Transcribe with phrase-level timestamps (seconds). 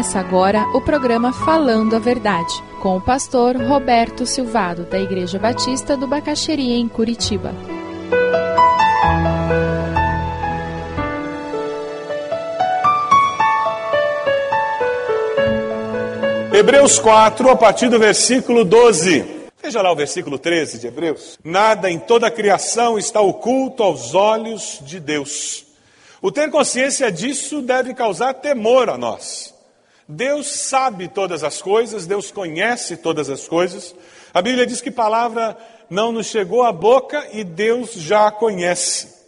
[0.00, 5.94] Começa agora o programa Falando a Verdade, com o pastor Roberto Silvado, da Igreja Batista
[5.94, 7.54] do Bacaxeria, em Curitiba.
[16.50, 19.22] Hebreus 4, a partir do versículo 12.
[19.62, 21.38] Veja lá o versículo 13 de Hebreus.
[21.44, 25.66] Nada em toda a criação está oculto aos olhos de Deus.
[26.22, 29.59] O ter consciência disso deve causar temor a nós.
[30.10, 33.94] Deus sabe todas as coisas, Deus conhece todas as coisas.
[34.34, 35.56] A Bíblia diz que palavra
[35.88, 39.20] não nos chegou à boca e Deus já a conhece.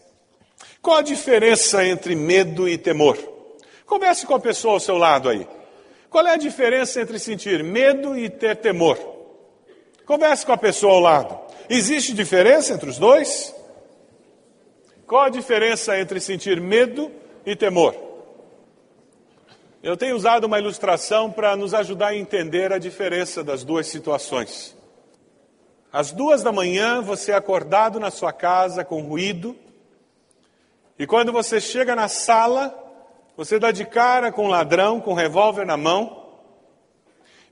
[0.80, 3.16] Qual a diferença entre medo e temor?
[3.86, 5.46] Comece com a pessoa ao seu lado aí.
[6.10, 8.98] Qual é a diferença entre sentir medo e ter temor?
[10.04, 11.38] Converse com a pessoa ao lado.
[11.70, 13.54] Existe diferença entre os dois?
[15.06, 17.08] Qual a diferença entre sentir medo
[17.46, 18.11] e temor?
[19.82, 24.76] Eu tenho usado uma ilustração para nos ajudar a entender a diferença das duas situações.
[25.92, 29.56] Às duas da manhã, você é acordado na sua casa com ruído,
[30.96, 32.72] e quando você chega na sala,
[33.36, 36.28] você dá de cara com um ladrão com um revólver na mão,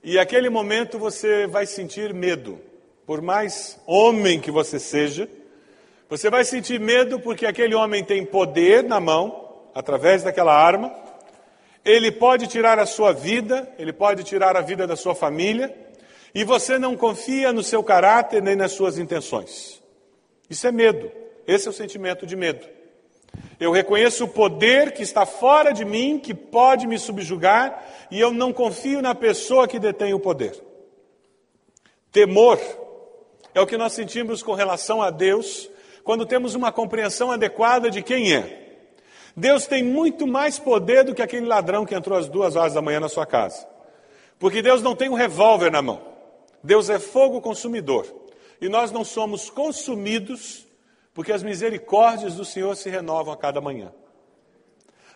[0.01, 2.61] e aquele momento você vai sentir medo.
[3.05, 5.29] Por mais homem que você seja,
[6.09, 11.10] você vai sentir medo porque aquele homem tem poder na mão, através daquela arma.
[11.85, 15.75] Ele pode tirar a sua vida, ele pode tirar a vida da sua família,
[16.35, 19.83] e você não confia no seu caráter nem nas suas intenções.
[20.49, 21.11] Isso é medo.
[21.47, 22.67] Esse é o sentimento de medo.
[23.59, 28.33] Eu reconheço o poder que está fora de mim, que pode me subjugar, e eu
[28.33, 30.61] não confio na pessoa que detém o poder.
[32.13, 32.59] Temor
[33.55, 35.71] é o que nós sentimos com relação a Deus
[36.03, 38.70] quando temos uma compreensão adequada de quem é.
[39.37, 42.83] Deus tem muito mais poder do que aquele ladrão que entrou às duas horas da
[42.83, 43.67] manhã na sua casa.
[44.39, 46.01] Porque Deus não tem um revólver na mão.
[46.63, 48.07] Deus é fogo consumidor.
[48.61, 50.67] E nós não somos consumidos
[51.15, 53.93] porque as misericórdias do Senhor se renovam a cada manhã.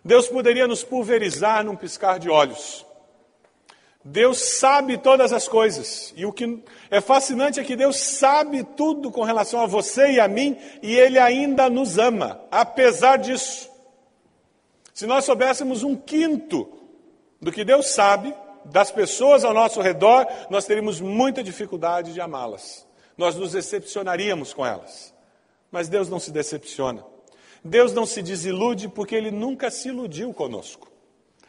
[0.05, 2.85] Deus poderia nos pulverizar num piscar de olhos.
[4.05, 6.13] Deus sabe todas as coisas.
[6.15, 10.21] E o que é fascinante é que Deus sabe tudo com relação a você e
[10.21, 13.71] a mim, e Ele ainda nos ama, apesar disso.
[14.95, 16.69] Se nós soubéssemos um quinto
[17.41, 18.33] do que Deus sabe,
[18.65, 22.87] das pessoas ao nosso redor, nós teríamos muita dificuldade de amá-las.
[23.19, 25.13] Nós nos decepcionaríamos com elas.
[25.71, 27.05] Mas Deus não se decepciona.
[27.63, 30.89] Deus não se desilude porque Ele nunca se iludiu conosco.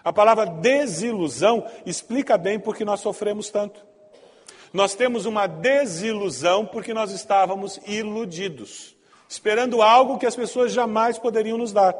[0.03, 3.85] A palavra desilusão explica bem por que nós sofremos tanto.
[4.73, 8.95] Nós temos uma desilusão porque nós estávamos iludidos,
[9.29, 11.95] esperando algo que as pessoas jamais poderiam nos dar.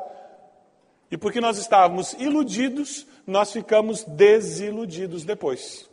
[1.10, 5.90] E porque nós estávamos iludidos, nós ficamos desiludidos depois.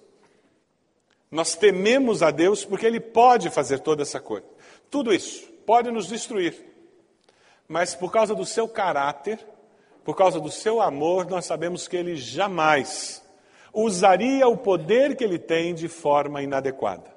[1.31, 4.47] Nós tememos a Deus porque Ele pode fazer toda essa coisa.
[4.91, 6.55] Tudo isso pode nos destruir.
[7.69, 9.39] Mas por causa do seu caráter,
[10.05, 13.23] por causa do seu amor, nós sabemos que ele jamais
[13.73, 17.11] usaria o poder que ele tem de forma inadequada.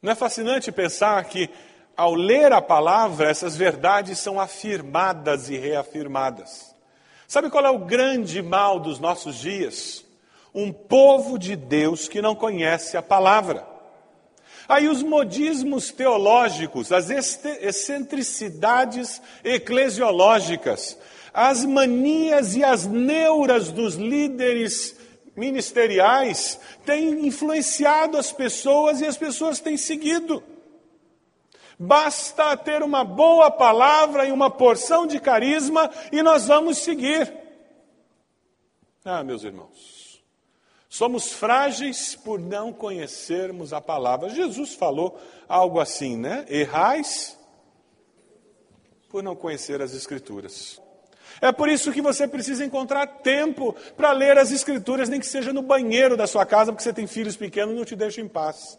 [0.00, 1.50] Não é fascinante pensar que,
[2.00, 6.74] ao ler a palavra, essas verdades são afirmadas e reafirmadas.
[7.28, 10.02] Sabe qual é o grande mal dos nossos dias?
[10.54, 13.66] Um povo de Deus que não conhece a palavra.
[14.66, 20.96] Aí os modismos teológicos, as excentricidades eclesiológicas,
[21.34, 24.96] as manias e as neuras dos líderes
[25.36, 30.42] ministeriais têm influenciado as pessoas e as pessoas têm seguido.
[31.80, 37.32] Basta ter uma boa palavra e uma porção de carisma e nós vamos seguir.
[39.04, 40.00] Ah, meus irmãos,
[40.92, 44.28] Somos frágeis por não conhecermos a palavra.
[44.28, 45.16] Jesus falou
[45.48, 46.44] algo assim, né?
[46.48, 47.38] Errais
[49.08, 50.82] por não conhecer as Escrituras.
[51.40, 55.52] É por isso que você precisa encontrar tempo para ler as Escrituras, nem que seja
[55.52, 58.76] no banheiro da sua casa, porque você tem filhos pequenos, não te deixa em paz.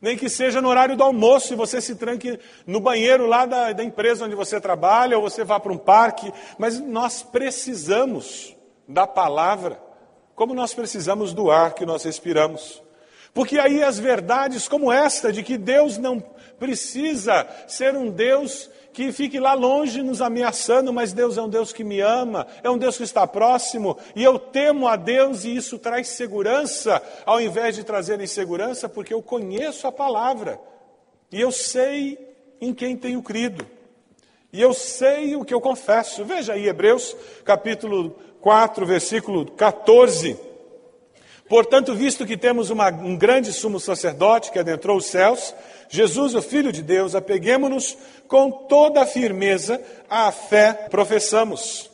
[0.00, 3.72] Nem que seja no horário do almoço e você se tranque no banheiro lá da,
[3.72, 6.32] da empresa onde você trabalha, ou você vá para um parque.
[6.58, 8.56] Mas nós precisamos
[8.88, 9.90] da palavra
[10.40, 12.82] como nós precisamos do ar que nós respiramos.
[13.32, 16.22] Porque aí as verdades como esta, de que Deus não
[16.58, 21.72] precisa ser um Deus que fique lá longe nos ameaçando, mas Deus é um Deus
[21.72, 25.54] que me ama, é um Deus que está próximo, e eu temo a Deus e
[25.54, 30.60] isso traz segurança, ao invés de trazer insegurança, porque eu conheço a palavra
[31.32, 32.18] e eu sei
[32.60, 33.66] em quem tenho crido.
[34.52, 36.24] E eu sei o que eu confesso.
[36.24, 40.36] Veja aí, Hebreus capítulo 4, versículo 14.
[41.50, 45.52] Portanto, visto que temos uma, um grande sumo sacerdote que adentrou os céus,
[45.88, 47.98] Jesus, o Filho de Deus, apeguemos-nos
[48.28, 51.90] com toda a firmeza à fé professamos.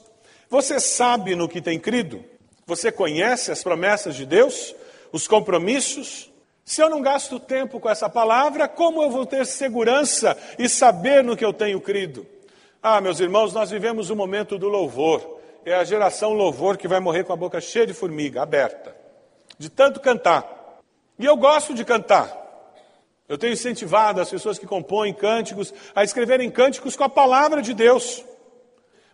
[0.50, 2.22] Você sabe no que tem crido?
[2.66, 4.74] Você conhece as promessas de Deus?
[5.10, 6.30] Os compromissos?
[6.62, 11.24] Se eu não gasto tempo com essa palavra, como eu vou ter segurança e saber
[11.24, 12.26] no que eu tenho crido?
[12.82, 15.40] Ah, meus irmãos, nós vivemos o momento do louvor.
[15.64, 18.95] É a geração louvor que vai morrer com a boca cheia de formiga, aberta,
[19.58, 20.80] de tanto cantar.
[21.18, 22.44] E eu gosto de cantar.
[23.28, 27.74] Eu tenho incentivado as pessoas que compõem cânticos a escreverem cânticos com a palavra de
[27.74, 28.24] Deus.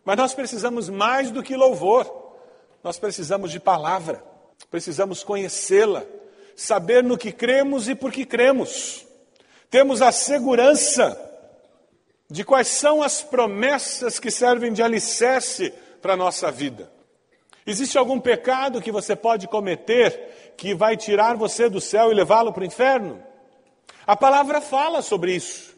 [0.04, 2.34] Mas nós precisamos mais do que louvor.
[2.82, 4.22] Nós precisamos de palavra.
[4.70, 6.04] Precisamos conhecê-la,
[6.56, 9.06] saber no que cremos e por que cremos.
[9.70, 11.18] Temos a segurança
[12.30, 16.90] de quais são as promessas que servem de alicerce para a nossa vida.
[17.66, 22.52] Existe algum pecado que você pode cometer que vai tirar você do céu e levá-lo
[22.52, 23.22] para o inferno?
[24.06, 25.76] A palavra fala sobre isso.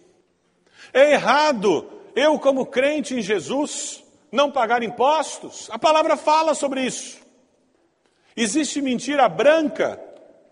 [0.92, 5.68] É errado eu, como crente em Jesus, não pagar impostos?
[5.70, 7.18] A palavra fala sobre isso.
[8.36, 10.00] Existe mentira branca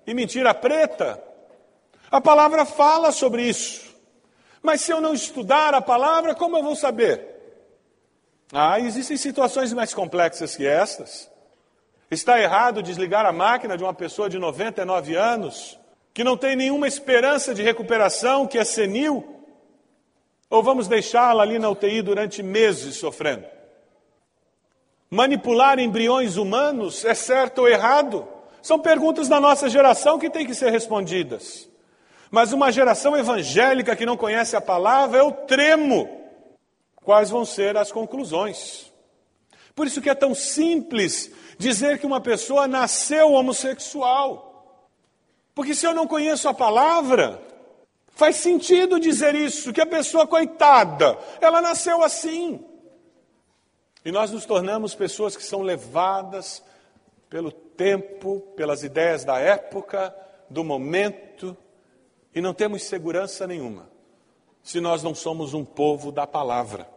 [0.07, 1.23] e mentira preta?
[2.11, 3.91] A palavra fala sobre isso.
[4.63, 7.32] Mas se eu não estudar a palavra, como eu vou saber?
[8.53, 11.31] Ah, existem situações mais complexas que essas.
[12.11, 15.79] Está errado desligar a máquina de uma pessoa de 99 anos
[16.13, 19.25] que não tem nenhuma esperança de recuperação, que é senil?
[20.51, 23.47] Ou vamos deixá-la ali na UTI durante meses sofrendo?
[25.09, 28.29] Manipular embriões humanos é certo ou errado?
[28.61, 31.67] São perguntas da nossa geração que têm que ser respondidas.
[32.31, 36.22] Mas uma geração evangélica que não conhece a palavra, eu tremo.
[37.03, 38.93] Quais vão ser as conclusões?
[39.75, 44.89] Por isso que é tão simples dizer que uma pessoa nasceu homossexual.
[45.55, 47.43] Porque se eu não conheço a palavra,
[48.15, 52.65] faz sentido dizer isso, que a pessoa coitada, ela nasceu assim.
[54.05, 56.63] E nós nos tornamos pessoas que são levadas
[57.29, 60.15] pelo tempo, pelas ideias da época,
[60.49, 61.57] do momento,
[62.35, 63.92] e não temos segurança nenhuma
[64.63, 66.89] se nós não somos um povo da palavra.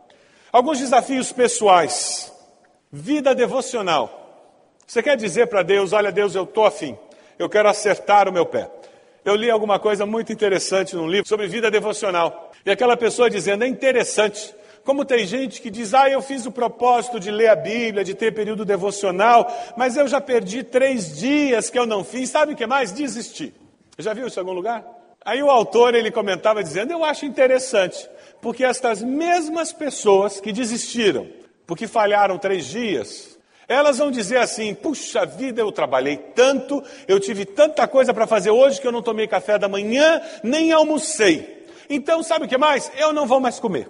[0.51, 2.31] Alguns desafios pessoais.
[2.91, 4.21] Vida devocional.
[4.87, 6.97] Você quer dizer para Deus: Olha, Deus, eu estou afim
[7.37, 8.69] eu quero acertar o meu pé.
[9.23, 12.51] Eu li alguma coisa muito interessante num livro sobre vida devocional.
[12.65, 14.53] E aquela pessoa dizendo: é interessante.
[14.83, 18.13] Como tem gente que diz, ah, eu fiz o propósito de ler a Bíblia, de
[18.13, 22.55] ter período devocional, mas eu já perdi três dias que eu não fiz, sabe o
[22.55, 22.91] que mais?
[22.91, 23.51] Desisti.
[23.97, 24.85] Já viu isso em algum lugar?
[25.25, 28.07] Aí o autor ele comentava dizendo, eu acho interessante,
[28.39, 31.27] porque estas mesmas pessoas que desistiram,
[31.65, 33.35] porque falharam três dias,
[33.67, 38.51] elas vão dizer assim: puxa vida, eu trabalhei tanto, eu tive tanta coisa para fazer
[38.51, 41.65] hoje que eu não tomei café da manhã, nem almocei.
[41.89, 42.91] Então, sabe o que mais?
[42.95, 43.89] Eu não vou mais comer.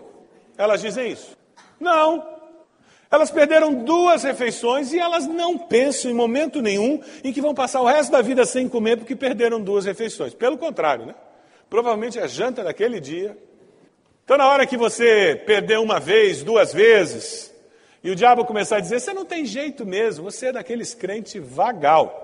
[0.58, 1.38] Elas dizem isso?
[1.78, 2.26] Não.
[3.12, 7.82] Elas perderam duas refeições e elas não pensam em momento nenhum em que vão passar
[7.82, 10.34] o resto da vida sem comer porque perderam duas refeições.
[10.34, 11.16] Pelo contrário, né?
[11.70, 13.38] Provavelmente a janta daquele dia.
[14.24, 17.54] Então, na hora que você perdeu uma vez, duas vezes,
[18.04, 21.40] e o diabo começar a dizer: você não tem jeito mesmo, você é daqueles crente
[21.40, 22.24] vagal.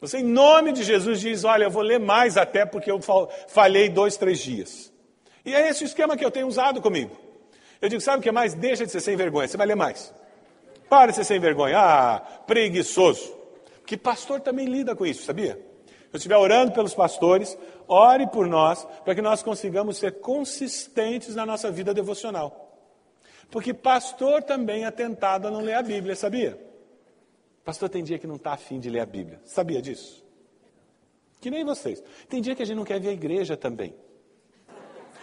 [0.00, 3.00] Você, em nome de Jesus, diz: olha, eu vou ler mais até porque eu
[3.48, 4.92] falhei dois, três dias.
[5.44, 7.16] E é esse o esquema que eu tenho usado comigo.
[7.80, 8.54] Eu digo: sabe o que mais?
[8.54, 10.12] Deixa de ser sem vergonha, você vai ler mais.
[10.88, 11.78] Para de ser sem vergonha.
[11.78, 13.34] Ah, preguiçoso.
[13.86, 15.58] Que pastor também lida com isso, sabia?
[16.14, 21.44] Eu estiver orando pelos pastores, ore por nós, para que nós consigamos ser consistentes na
[21.44, 22.78] nossa vida devocional.
[23.50, 26.56] Porque pastor também é tentado a não ler a Bíblia, sabia?
[27.64, 29.40] Pastor tem dia que não está afim de ler a Bíblia.
[29.44, 30.24] Sabia disso?
[31.40, 32.00] Que nem vocês.
[32.28, 33.92] Tem dia que a gente não quer ver a igreja também.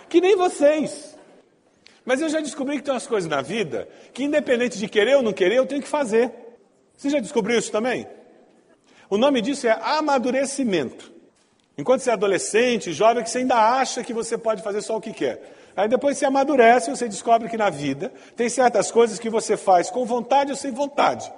[0.10, 1.18] Que nem vocês.
[2.04, 5.24] Mas eu já descobri que tem umas coisas na vida que, independente de querer ou
[5.24, 6.34] não querer, eu tenho que fazer.
[6.98, 8.06] Você já descobriu isso também?
[9.12, 11.12] O nome disso é amadurecimento.
[11.78, 15.02] Enquanto você é adolescente, jovem, que você ainda acha que você pode fazer só o
[15.02, 15.54] que quer.
[15.76, 19.58] Aí depois você amadurece e você descobre que na vida tem certas coisas que você
[19.58, 21.30] faz com vontade ou sem vontade.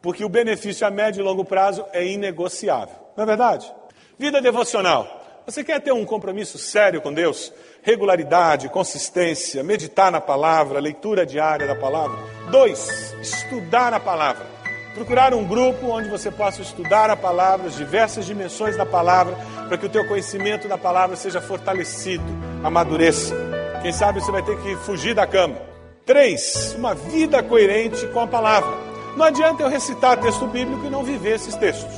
[0.00, 2.96] Porque o benefício a médio e longo prazo é inegociável.
[3.16, 3.72] Não é verdade?
[4.18, 5.20] Vida devocional.
[5.46, 7.52] Você quer ter um compromisso sério com Deus?
[7.82, 12.18] Regularidade, consistência, meditar na palavra, leitura diária da palavra.
[12.50, 14.61] Dois, estudar a palavra.
[14.94, 19.36] Procurar um grupo onde você possa estudar a palavra, as diversas dimensões da palavra,
[19.68, 22.24] para que o teu conhecimento da palavra seja fortalecido,
[22.62, 23.34] amadureça.
[23.80, 25.72] Quem sabe você vai ter que fugir da cama
[26.04, 28.70] Três, uma vida coerente com a palavra.
[29.16, 31.94] Não adianta eu recitar texto bíblico e não viver esses textos.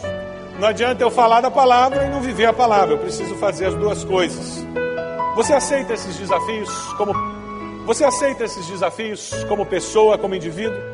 [0.58, 2.94] Não adianta eu falar da palavra e não viver a palavra.
[2.94, 4.62] Eu preciso fazer as duas coisas.
[5.36, 7.14] Você aceita esses desafios como
[7.86, 10.93] você aceita esses desafios como pessoa, como indivíduo?